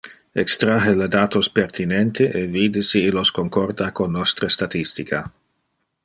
Extrahe 0.43 0.93
le 0.99 1.07
datos 1.15 1.49
pertinente 1.57 2.23
e 2.39 2.41
vide 2.55 2.81
si 2.89 2.97
illos 3.09 3.33
concorda 3.39 3.87
con 3.99 4.17
nostre 4.19 4.47
statistica. 4.57 5.19